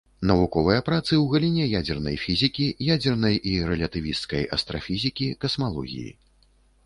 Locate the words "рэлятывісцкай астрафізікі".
3.71-5.27